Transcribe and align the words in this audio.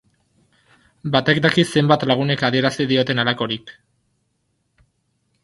Batek 1.15 1.41
daki 1.45 1.65
zenbat 1.73 2.05
lagunek 2.13 2.45
adierazi 2.49 2.89
dioten 2.93 3.23
halakorik. 3.25 3.75